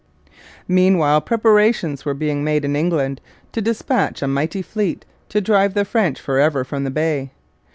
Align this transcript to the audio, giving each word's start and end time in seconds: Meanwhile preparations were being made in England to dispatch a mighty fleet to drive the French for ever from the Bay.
Meanwhile 0.67 1.21
preparations 1.21 2.05
were 2.05 2.15
being 2.15 2.43
made 2.43 2.65
in 2.65 2.75
England 2.75 3.21
to 3.51 3.61
dispatch 3.61 4.23
a 4.23 4.27
mighty 4.27 4.63
fleet 4.63 5.05
to 5.29 5.41
drive 5.41 5.75
the 5.75 5.85
French 5.85 6.19
for 6.19 6.39
ever 6.39 6.63
from 6.63 6.85
the 6.85 6.89
Bay. 6.89 7.29